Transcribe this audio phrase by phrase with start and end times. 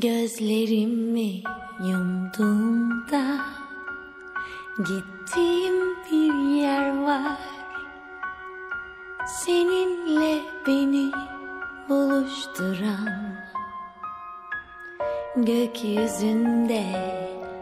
[0.00, 1.42] Gözlerimi
[1.80, 3.36] yumduğumda
[4.78, 7.38] Gittiğim bir yer var.
[9.26, 11.10] Seninle beni
[11.88, 13.36] buluşturan
[15.36, 16.84] Gökyüzünde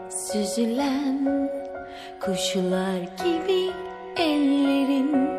[0.09, 1.49] süzülen
[2.19, 3.71] Kuşlar gibi
[4.15, 5.29] ellerin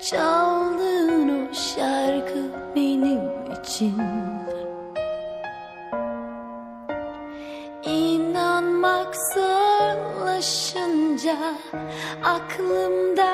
[0.00, 3.20] Çaldığın o şarkı benim
[3.62, 4.11] için
[7.84, 11.36] İnanmak zorlaşınca
[12.24, 13.32] aklımda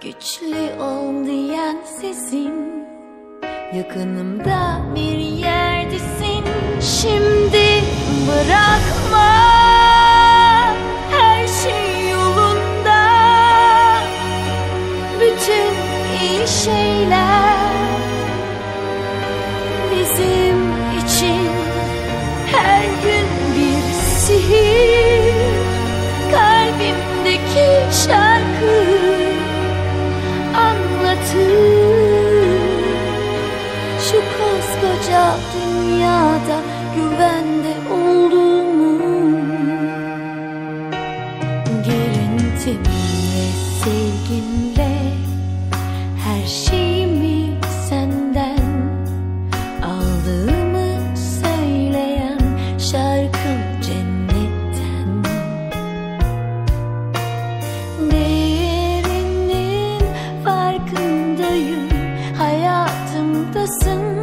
[0.00, 2.84] Güçlü ol diyen sesin
[3.74, 6.44] Yakınımda bir yerdesin.
[6.80, 7.82] Şimdi
[8.28, 9.43] bırakma
[35.54, 36.60] dünyada
[36.94, 38.98] güvende olduğumu.
[41.86, 42.82] Görüntüm
[43.34, 43.46] ve
[43.84, 44.94] sevgimle
[46.24, 48.64] her şeyimi senden
[49.82, 52.38] Aldığımı söyleyen
[52.78, 55.24] şarkım cennetten.
[58.10, 60.02] Değerinin
[60.44, 61.88] farkındayım
[62.38, 64.13] Hayatımdasın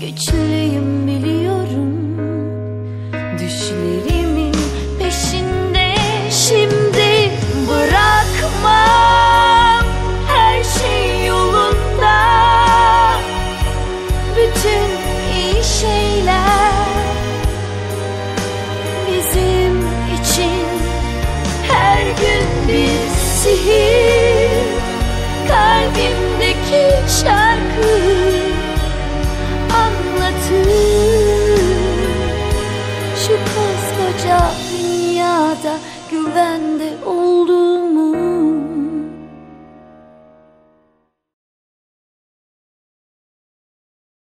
[0.00, 2.16] Güçlüyüm biliyorum.
[3.38, 4.54] Düşlerimin
[4.98, 5.94] peşinde
[6.30, 7.30] Şimdi
[7.68, 8.70] bırakmam.
[10.28, 12.16] Her şey yolunda.
[14.36, 14.88] Bütün
[15.36, 16.70] iyi şeyler
[19.06, 19.78] Bizim
[20.20, 20.66] için.
[21.68, 24.50] Her gün bir sihir.
[25.48, 27.49] Kalbimdeki şarkı
[36.10, 37.19] güvende ol.